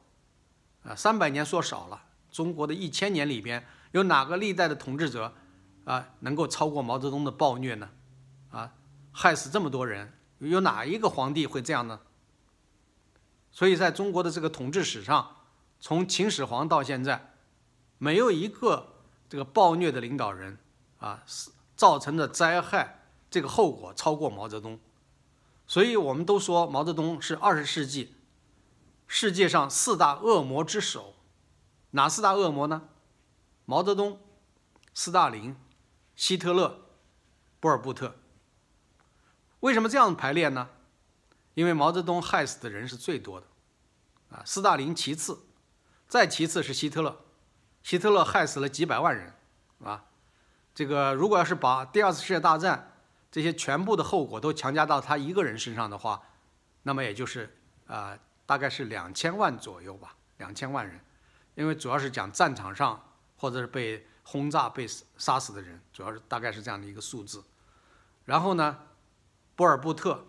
[0.82, 3.66] 啊，三百年说少了，中国的一千年里边。
[3.92, 5.32] 有哪个历代的统治者，
[5.84, 7.88] 啊，能够超过毛泽东的暴虐呢？
[8.50, 8.70] 啊，
[9.12, 12.00] 害死这么多人，有哪一个皇帝会这样呢？
[13.50, 15.36] 所以，在中国的这个统治史上，
[15.80, 17.34] 从秦始皇到现在，
[17.96, 18.96] 没有一个
[19.28, 20.58] 这个暴虐的领导人，
[20.98, 21.24] 啊，
[21.74, 24.78] 造成的灾害这个后果超过毛泽东。
[25.66, 28.14] 所以，我们都说毛泽东是二十世纪
[29.06, 31.14] 世界上四大恶魔之首。
[31.92, 32.88] 哪四大恶魔呢？
[33.64, 34.20] 毛泽东、
[34.92, 35.56] 斯大林、
[36.14, 36.82] 希特勒、
[37.58, 38.16] 波尔布特，
[39.60, 40.68] 为什么这样排列呢？
[41.54, 43.46] 因为毛泽东害死的人是最多的，
[44.30, 45.38] 啊，斯大林其次，
[46.06, 47.24] 再其次是希特勒，
[47.82, 49.32] 希特勒害死了几百万人，
[49.82, 50.04] 啊，
[50.74, 52.92] 这个如果要是把第二次世界大战
[53.30, 56.22] 这些全部的后果都强加到他一个人身上的话，
[56.82, 61.00] 那么也就是啊，大概是两千万左右吧，两千万人，
[61.54, 63.02] 因为主要是讲战场上。
[63.38, 64.88] 或者是被轰炸、被
[65.18, 67.44] 杀死的人，主要是大概是这样的一个数字。
[68.24, 68.78] 然后呢，
[69.56, 70.24] 波尔布特，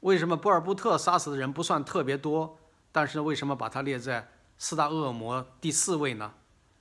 [0.00, 2.58] 为什么波尔布特杀死的人不算特别多？
[2.92, 6.32] 但是为什么把他列在四大恶魔第四位呢？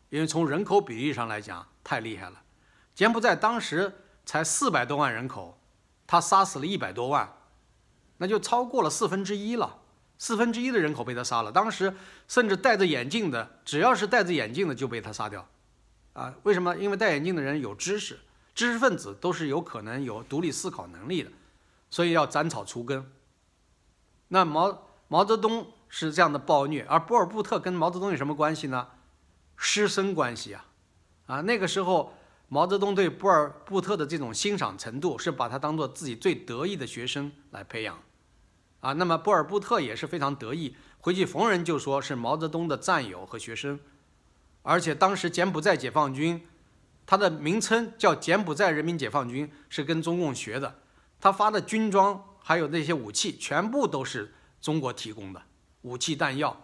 [0.10, 2.42] 因为从人口比例上来讲，太厉害了。
[2.94, 3.94] 柬埔寨当时
[4.26, 5.58] 才四百多万人口，
[6.06, 7.34] 他杀死了一百多万，
[8.18, 9.80] 那就超过了四分之一了。
[10.18, 11.94] 四分之一的人口被他杀了，当时
[12.28, 15.46] 甚至戴着眼镜的，只要是戴着眼镜的就被他杀掉，
[16.14, 16.76] 啊，为什么？
[16.78, 18.18] 因为戴眼镜的人有知识，
[18.54, 21.30] 知识分子都是有可能有独立思考能力的，
[21.96, 23.10] 所以要斩草除根。
[24.28, 28.90] 那毛毛泽东是这样的暴虐，而波尔布特跟毛泽东有什么关系呢？
[29.56, 30.66] 师生关系啊，
[31.28, 32.14] 啊，那个时候
[32.50, 37.98] 毛泽东对波尔布特的这种欣赏程度，是把他当做自己最得意的学生来培养。
[38.82, 43.80] 啊，那么波尔布特也是非常得意，回去逢人就说是毛泽东的战友和学生，
[44.64, 46.46] 而且当时柬埔寨解放军，
[47.06, 50.80] 它的名称叫柬埔寨人民解放军，是跟中共学的，
[51.26, 55.42] 他发的军装还有那些武器，全部都是中国提供的，
[55.82, 56.56] 武器弹药，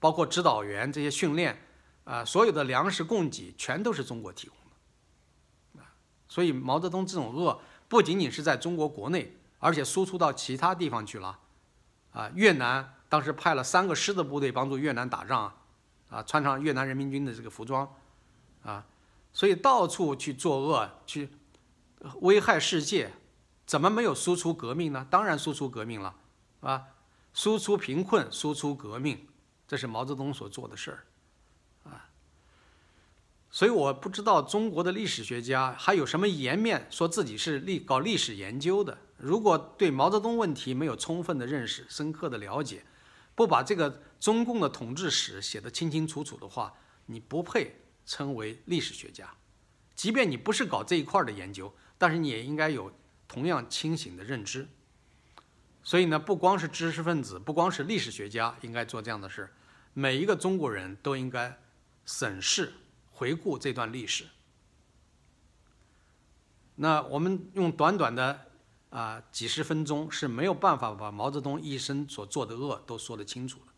[0.00, 1.62] 包括指导员这些训练，
[2.04, 5.92] 啊，所有的粮食供给全都是中国提供的，啊，
[6.26, 11.38] 所以毛泽东这种恶不仅仅是在中国国内，而且输出到其他地方去了。
[12.12, 15.52] 啊，越南当时派了三个师的部队帮助越南打仗，
[16.08, 17.86] 啊，穿上越南人民军的这个服装，
[18.62, 18.86] 啊，
[19.34, 21.28] 所以到处去作恶，去
[22.22, 23.12] 危害世界，
[23.68, 25.06] 怎么没有输出革命呢？
[25.10, 26.14] 当然输出革命了，
[26.62, 26.86] 啊，
[27.34, 29.28] 输出贫困，输出革命，
[29.66, 31.04] 这是毛泽东所做的事儿，
[31.90, 32.08] 啊，
[33.50, 38.96] 所以我不知道中国的历史学家还有什么颜面说自己是历搞历史研究的。
[39.18, 42.86] 如果对毛泽东问题没有充分的认识、深刻的了解，
[43.34, 46.72] 不把这个中共的统治史写得清清楚楚的话，
[47.04, 49.30] 你不配称为历史学家。
[49.94, 52.90] 即便你不是搞这一块的研究，但是你也应该有
[53.28, 54.66] 同样清醒的认知。
[55.84, 59.48] 所以呢，不光是知识分子，不光是历史学家应该做这样的事，
[59.94, 61.60] 每一个中国人都应该
[62.04, 62.72] 审视、
[63.12, 64.26] 回顾这段历史。
[66.74, 68.46] 那我们用短短的。
[68.90, 73.72] 啊，几十分钟是没有办法把毛泽东一生所做的恶都说得清楚的，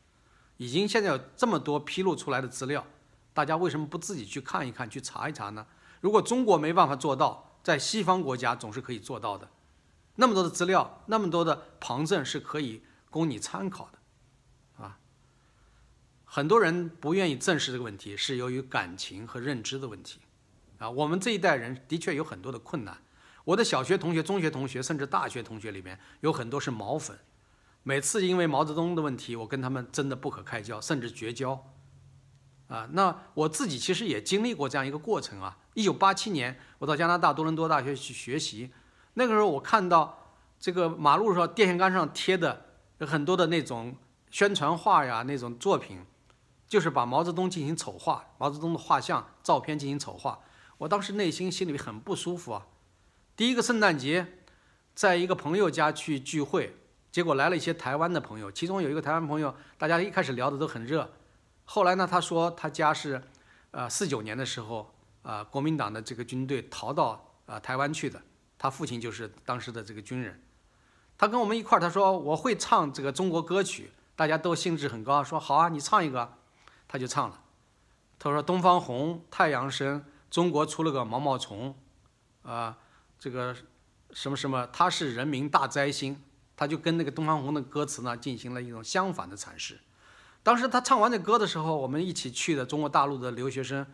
[0.56, 2.86] 已经现在有这么多披露出来的资料，
[3.34, 5.66] 大家为什么不自己去看一看、去查一查呢？
[6.00, 9.48] 如果中国没办法做到，在西方国家总是可以做到的。
[10.16, 14.98] 那么多的资料，那么多的旁证是可以供你参考的，啊。
[16.24, 20.20] 很多人不愿意正视这个问题，是由于感情和认知的问题，
[20.78, 20.90] 啊。
[20.90, 22.98] 我们这一代人的确有很多的困难。
[23.44, 27.18] 我的小学同学、中学同学，甚至大学同学里面有很多是毛粉。
[27.82, 31.72] 每次因为毛泽东的问题，我跟他们争得不可开交，甚至绝交。
[32.70, 35.58] 啊，那我自己其实也经历过这样一个过程啊。
[35.74, 38.70] 一九八七年，我到加拿大多伦多大学去学习，
[39.14, 42.66] 那个时候我看到这个马路上电线杆上贴的
[42.98, 43.96] 有很多的那种
[44.30, 46.04] 宣传画呀，那种作品，
[46.68, 50.38] 就是把毛泽东进行丑化，毛泽东的画像、照片进行丑化。
[50.78, 52.66] 我当时内心心里很不舒服啊。
[53.36, 54.38] 第一个圣诞节，
[54.94, 56.76] 在一个朋友家去聚会，
[57.10, 61.10] 结果来了一些台湾的朋友，其中有一个台湾朋友，大家一开始聊的都很热，
[61.72, 63.22] 后来呢，他说他家是，
[63.70, 68.20] 呃，四九年的时候，啊，国民党的这个军队逃到啊台湾去的，
[68.58, 70.42] 他父亲就是当时的这个军人，
[71.16, 76.34] 他跟我们一块儿，他说我会唱这个中国歌曲，大家都兴致很高，说好啊，你唱一个，
[76.88, 77.40] 他就唱了，
[78.18, 81.76] 他说东方红，太阳升，中国出了个毛毛虫，
[82.42, 82.76] 啊。
[83.16, 83.54] 这个
[84.12, 86.20] 什么什么，他是人民大灾星，
[86.56, 89.78] 他就跟那个东方红的歌词呢进行了一种相反的阐释。
[90.42, 93.86] 当时他唱完这歌的时候，我们一起去的中国大陆的留学生，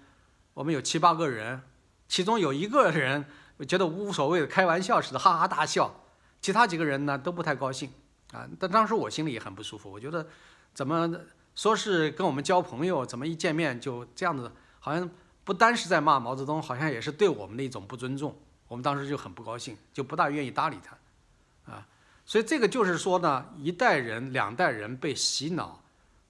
[0.55, 1.61] 我们有七八个人，
[2.09, 3.25] 其中有一个人
[3.69, 6.05] 觉得无所谓的，开玩笑似的哈哈大笑，
[6.41, 7.91] 其他几个人呢都不太高兴
[8.33, 8.49] 啊。
[8.59, 10.27] 但当时我心里也很不舒服，我觉得
[10.73, 11.11] 怎么
[11.55, 15.09] 说是跟我们交朋友，怎么一见面就这样子，好像
[15.43, 18.37] 不单是在骂毛泽东，好像也是对我们的一种不尊重。
[18.69, 21.87] 我们当时就很不高兴，就不大愿意搭理他，啊，
[22.25, 25.81] 所以这个就是说呢，一代人、两代人被洗脑，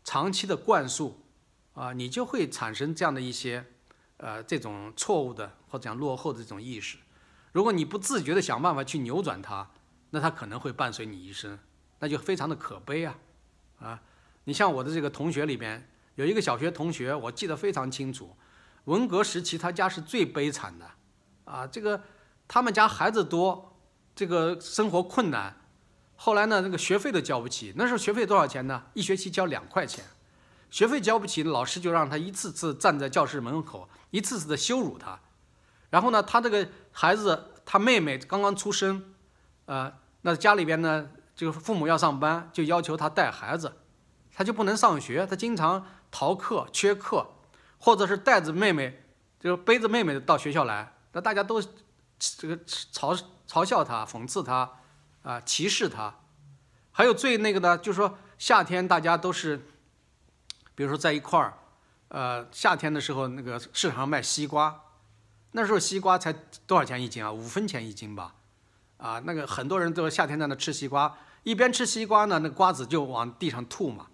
[0.07, 1.21] 长期的灌输，
[1.75, 3.67] 啊，你就会产生这样的一些，
[4.19, 6.97] 呃，这种错误的或者讲落后的这种意识。
[7.51, 9.69] 如果你不自觉的想办法去扭转它，
[10.11, 11.59] 那它可能会伴随你一生，
[11.99, 13.19] 那就非常的可悲啊，
[13.81, 14.01] 啊，
[14.45, 18.37] 你像我的这个同学里边有一个小学同学，我记得非常清楚，
[18.85, 20.91] 文革时期他家是最悲惨的，
[21.45, 22.01] 啊，这个。
[22.49, 23.77] 他们家孩子多，
[24.15, 25.66] 这个生活困难，
[26.17, 27.73] 后来呢，那个学费都交不起。
[27.77, 28.83] 那时候学费多少钱呢？
[28.95, 30.05] 一学期交两块钱，
[30.71, 35.21] 学费交不起，老师就让他一次次站在教室门口，一次次的羞辱他。
[35.91, 39.15] 然后呢，他这个孩子，他妹妹刚刚出生，
[39.67, 43.73] 呃，那家里边呢，就是父母要上班，就要求他带孩子，
[44.35, 47.27] 他就不能上学，他经常逃课、缺课，
[47.79, 49.05] 或者是带着妹妹，
[49.39, 51.63] 就是背着妹妹到学校来，那大家都。
[52.19, 54.71] 这个嘲嘲笑他、讽刺他，
[55.27, 56.15] 啊，歧视他，
[56.93, 59.57] 还有最那个的，就是说夏天大家都是，
[60.77, 61.59] 比如说在一块儿，
[62.07, 64.85] 呃，夏天的时候那个市场上卖西瓜，
[65.51, 66.33] 那时候西瓜才
[66.65, 67.33] 多少钱一斤啊？
[67.33, 68.37] 五分钱一斤吧，
[68.99, 74.07] 啊，那个很多人都夏天在那吃西瓜，一边吃西瓜呢，那瓜子就往地上吐嘛。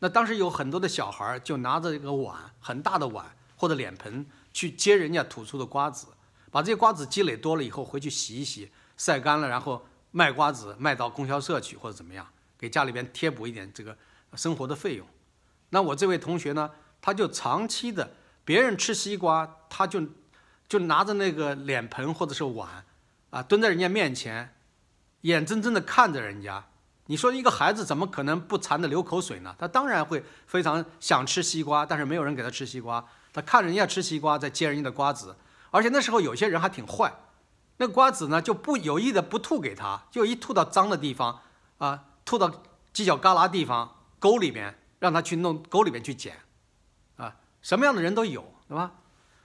[0.00, 6.08] 那当时有很多的小孩就拿着一个碗，很大的碗或者脸盆去接人家吐出的瓜子。
[6.50, 12.26] 把这些瓜子积累多了以后，回去洗一洗，晒干了，然后卖瓜子，卖到供销社去或者怎么样，
[12.58, 13.96] 给家里边贴补一点这个
[14.34, 15.06] 生活的费用。
[15.70, 20.02] 那我这位同学呢，他就长期的，别人吃西瓜，他就
[20.68, 22.84] 就拿着那个脸盆或者是碗，
[23.30, 24.54] 啊，蹲在人家面前，
[25.22, 26.64] 眼睁睁的看着人家。
[27.10, 29.54] 你说一个孩子怎么可能不馋的流口水呢？
[29.58, 35.34] 他当然会非常想吃西瓜，但是没有人给他吃西瓜，他看人家吃西瓜，在接人家的瓜子。
[35.70, 37.10] 而且那时候有些人还挺坏，
[37.78, 41.40] 那瓜子呢就不有意的不吐给他，就一吐到脏的地方，
[41.78, 42.48] 啊，吐到
[42.92, 46.36] 犄角旮旯地方沟里边，让他去弄沟里边去捡，
[47.16, 48.92] 啊，什么样的人都有，对吧？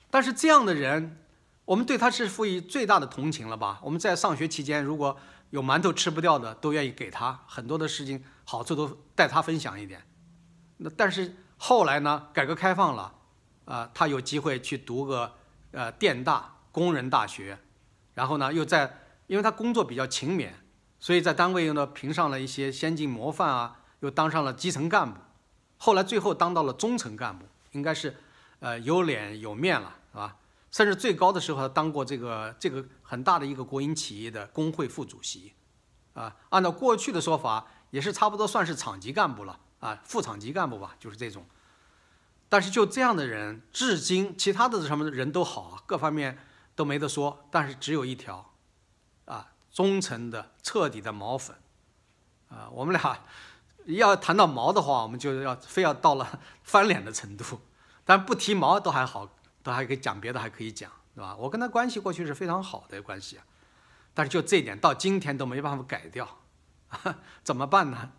[0.09, 1.23] 但是这样的人，
[1.65, 3.79] 我们对他是赋予最大的同情了吧？
[3.83, 5.17] 我们在上学期间，如果
[5.51, 10.05] 有馒头吃不掉的，都愿意给他很多的事情，好处都带他分享一点。
[10.77, 13.13] 那但是后来呢，改革开放了，
[13.65, 15.35] 啊，他有机会去读个。
[15.75, 17.57] 呃，电大工人大学，
[18.13, 20.51] 然后呢，又在，因为他工作比较勤勉，
[20.99, 25.19] 所以在单位呢评上了一些先进模范啊，又当上了基层干部，
[25.77, 28.15] 后来最后当到了中层干部，应该是，
[28.59, 30.35] 呃，有脸有面了，是吧？
[30.71, 35.53] 甚至最高的时候他当过这个这个很大的一个国营企业的工会副主席，
[36.13, 41.45] 啊，按照过去的说法，也是差不多算是厂级干部了，啊，副厂级干部吧，就是这种。
[42.49, 46.37] 但是就这样的人，至今其他的什么人都好，各方面
[46.75, 47.45] 都没得说。
[47.51, 48.53] 但是只有一条，
[49.25, 51.55] 啊，忠诚的、彻底的毛粉，
[52.49, 53.19] 啊，我们俩
[53.85, 57.61] 要谈到毛的话，我们就要非要到了 翻脸的程度。
[58.05, 59.29] 但不提毛都还好，
[59.61, 61.35] 都还可以讲别的，还可以讲，对吧？
[61.37, 63.45] 我跟他关系过去是非常好的关系啊，
[64.13, 66.27] 但是就这一点到今天都没办法改掉，
[66.89, 68.11] 啊 怎么办呢？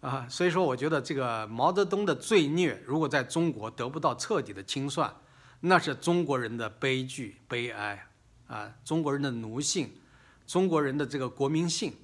[0.00, 5.14] 啊，所以说我觉得这个毛泽东的罪孽，如果在中国得不到彻底的清算，
[5.60, 8.06] 那是中国人的悲剧、悲哀
[8.46, 9.92] 啊，中国人的奴性，
[10.46, 11.94] 中国人的这个国民性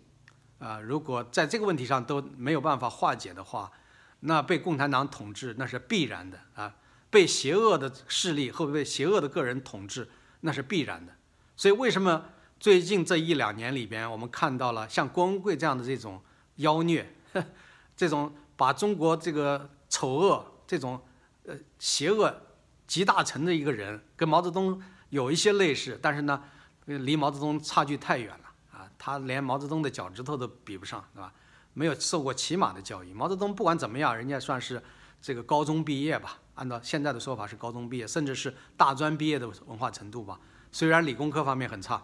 [0.59, 3.73] 啊，如果在这个问题上都没有办法化解的话，
[4.21, 6.77] 那被共产党统治那是必然的啊。
[7.09, 10.09] 被邪恶的势力或被邪恶的个人统治，
[10.41, 11.15] 那是必然的。
[11.57, 12.27] 所以，为什么
[12.61, 16.21] 最近这一两年里边，我们看到了像郭文贵这样的这种
[16.57, 17.15] 妖孽，
[17.97, 21.01] 这种把中国这个丑恶、这种
[21.45, 22.43] 呃邪恶
[22.87, 24.81] 集大成的一个人，跟毛泽东
[25.11, 26.43] 有一些类似，但是呢，
[26.85, 28.89] 离毛泽东差距太远了啊！
[28.99, 31.33] 他连毛泽东的脚趾头都比不上，对吧？
[31.75, 33.13] 没有受过起码的教育。
[33.13, 34.83] 毛泽东不管怎么样，人家算是
[35.21, 36.39] 这个高中毕业吧。
[36.55, 40.41] 按照现在的说法是高中毕业，甚至是大专毕业的文化程度吧。
[40.73, 42.03] 虽然理工科方面很差，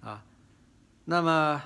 [0.00, 0.24] 啊，
[1.04, 1.62] 那么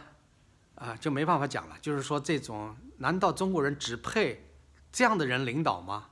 [0.75, 1.77] 啊就没办法讲了。
[1.81, 4.51] 就是说，这种难道中国人只配
[4.93, 6.09] 这样的人领导吗？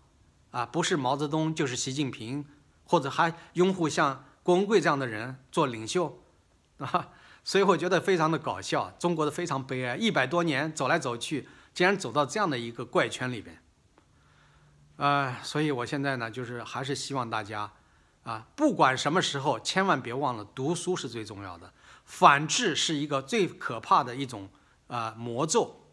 [0.51, 2.44] 啊，不是毛泽东就是习近平，
[2.84, 6.22] 或者还拥护像郭文贵这样的人做领袖
[6.78, 7.11] 啊？
[7.44, 9.96] 所以我觉得非常的搞笑，中国的非常悲哀。
[9.96, 13.62] 一百多年走来走去，竟然走到这样的一个怪圈里边。
[14.96, 17.72] 呃，所以我现在呢，就是还是希望大家，
[18.24, 21.72] 啊，不管什么时候，千万别忘了读书是最重要的。
[22.05, 24.51] 反智是一个最可怕的一种
[24.88, 25.84] 啊魔咒。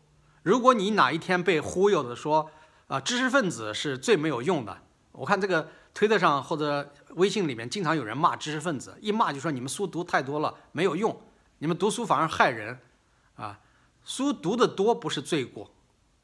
[0.44, 2.52] 如果你哪一天被忽悠的说，
[2.88, 4.78] 啊，知识分子是最没有用的，
[5.12, 11.20] 我看这个推特上或者微信里面经常有人骂知识分子，一骂就说你们书读太多了没有用，
[11.58, 12.80] 你们读书反而害人，
[13.36, 13.60] 啊，
[14.04, 15.72] 书读的多不是罪过，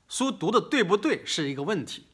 [0.07, 2.05] 书读的对不对是一个问题。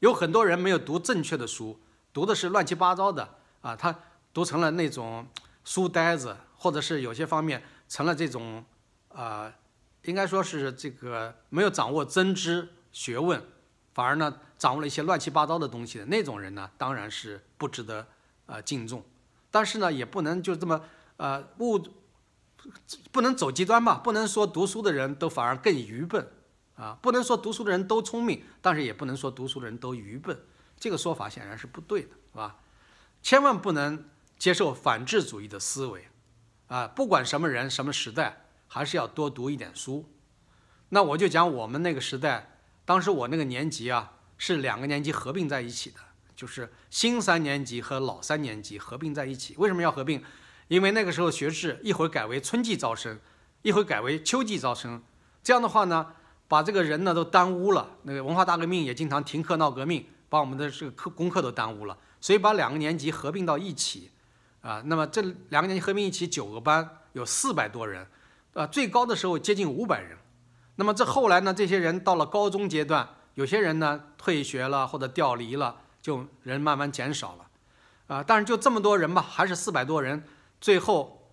[0.00, 1.80] 有很多人没有读正确的书，
[2.12, 3.98] 读的是乱七八糟的啊，他
[4.34, 5.26] 读成了那种
[5.64, 8.62] 书呆子，或者是有些方面成了这种
[9.08, 9.50] 啊，
[10.02, 13.42] 应该说是这个没有掌握真知学问，
[13.94, 18.06] 反而呢掌握了一些乱七八糟的东西的那种人呢，当然是不值得
[18.44, 19.02] 呃敬重。
[19.50, 20.82] 但是呢，也不能就这么
[21.16, 21.80] 呃误，
[23.10, 26.28] 不能走极端吧，不能说读书的人都反而更愚笨。
[26.76, 30.36] 啊，不能说读书的人都聪明，但是也不能说读书的人都愚笨，
[30.76, 32.56] 这个说法显然是不对的，是吧？
[33.22, 36.08] 千万不能接受反智主义的思维，
[36.66, 40.12] 啊，不管什么人、什么时代，还是要多读一点书。
[40.88, 42.53] 那我就讲我们那个时代，
[42.84, 45.96] 当时我那个年级啊，是两个年级合并在一起的，
[46.36, 49.54] 就是新三年级和老三年级合并在一起。
[49.56, 50.22] 为什么要合并？
[50.68, 53.18] 因为那个时候学制一会儿改为春季招生，
[53.62, 55.02] 一会儿改为秋季招生，
[55.42, 56.06] 这样的话呢？
[56.46, 64.10] 把这个人呢都耽误了，那个文化大革命也经常停课闹革命，把我们的这个课功课都耽误了，所以把两个年级合并到一起，
[64.60, 68.06] 啊，那么这两个年级合并一起九个班有四百多人，
[68.52, 70.18] 啊，最高的时候接近五百人，
[70.76, 77.46] 那么这后来呢，这些人到了高中阶段，有些人呢退学了或者调离了，就人慢慢减少了，
[78.08, 80.24] 啊，但是就这么多人吧，还是四百多人，
[80.60, 81.30] 最后，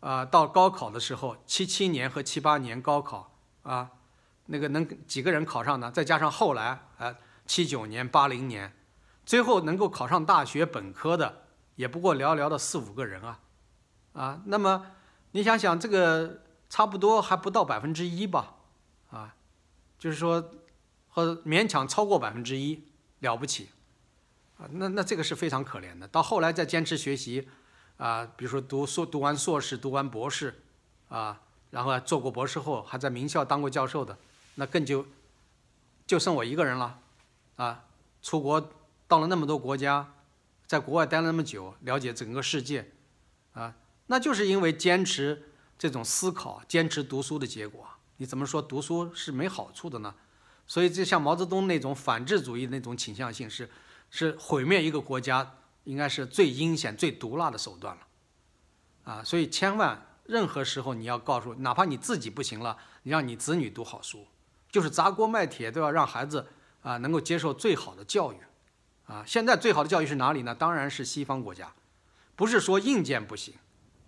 [0.00, 3.90] 啊，到高考的时候，七七年和七八年高考，啊。
[4.48, 5.90] 那个能几个人考上呢？
[5.90, 7.12] 再加上后来啊，
[7.46, 8.72] 七九年、八零年，
[9.24, 11.42] 最后能够考上大学本科的，
[11.74, 13.40] 也不过寥寥的四五个人啊，
[14.12, 14.86] 啊，那么
[15.32, 18.54] 你想想，这个差不多还不到百分之一吧，
[19.98, 20.52] 就是说，
[21.08, 22.84] 或者勉强超过百分之一，
[23.20, 23.68] 了不起，
[24.58, 26.06] 啊，那那这个是非常可怜的。
[26.08, 27.48] 到后来再坚持学习，
[27.96, 30.62] 啊，比如说读硕读完硕士、读完博士，
[31.08, 31.40] 啊，
[31.70, 34.16] 然后做过博士后，还在名校当过教授的。
[34.56, 35.06] 那更就，
[36.06, 36.98] 就剩我一个人了，
[37.56, 37.84] 啊，
[38.22, 38.70] 出国
[39.08, 40.14] 到了那么多国家，
[40.66, 42.92] 在国外待了那么久，了解整个世界，
[43.52, 43.74] 啊，
[44.06, 47.86] 那就是因为坚持这种思考，坚持读书的结果。
[48.16, 50.14] 你怎么说读书是没好处的呢？
[50.66, 53.70] 所以，就像毛泽东那种反智主义那种倾向性，是
[54.10, 55.54] 是毁灭一个国家，
[55.84, 58.02] 应该是最阴险、最毒辣的手段了，
[59.04, 64.26] 啊，所以千万任何时候你要告诉，哪怕你自己不行了，你让你子女读好书。
[64.68, 66.48] 就是砸锅卖铁都要让孩子
[66.82, 68.36] 啊能够接受最好的教育，
[69.06, 70.54] 啊，现在最好的教育是哪里呢？
[70.54, 71.72] 当然是西方国家，
[72.34, 73.54] 不是说硬件不行，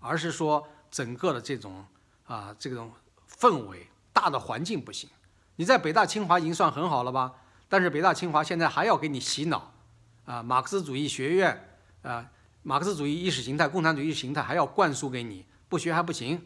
[0.01, 1.87] 而是说整个的这种
[2.27, 2.93] 啊这种
[3.31, 3.87] 氛围
[4.19, 5.09] 大的环境不行。
[5.57, 7.35] 你在北大清华已经算很好了吧？
[7.69, 9.73] 但是北大清华现在还要给你洗脑，
[10.25, 12.29] 啊，马克思主义学院啊，
[12.63, 16.43] 马克思主义意识形态、共产主义形态还要灌输给你，不学还不行，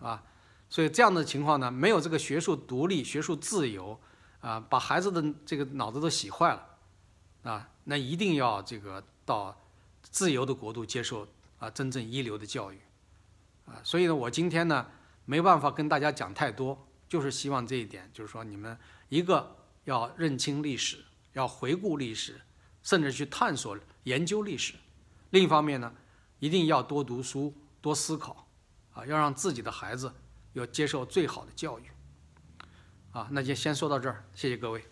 [0.00, 0.22] 啊。
[0.68, 3.98] 所以这样的情况呢，没有这个学术独立、学术自由，
[4.40, 6.66] 啊，把孩子的这个脑子都洗坏了，
[7.50, 9.56] 啊，那一定要这个到
[10.02, 11.26] 自由的国度接受
[11.58, 12.80] 啊真正一流的教育，
[13.64, 14.84] 啊，所以呢，我今天呢
[15.24, 18.76] 没办法跟大家讲太多，就是希望这一点，就是说你们
[19.08, 22.40] 一个要认清历史，要回顾历史，
[22.82, 24.74] 甚至去探索研究历史；
[25.30, 25.92] 另一方面呢，
[26.38, 28.48] 一定要多读书、多思考，
[28.92, 30.12] 啊，要让自己的孩子
[30.54, 31.84] 要接受最好的教育。
[33.12, 34.84] 啊，那就先说到这儿，谢谢各位。